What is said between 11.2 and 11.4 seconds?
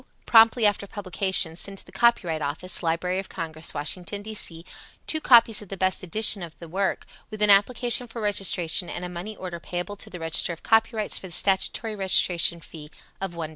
the